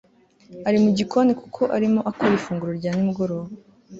[0.67, 3.49] ari mu gikoni kuko arimo akora ifunguro rya nimugoroba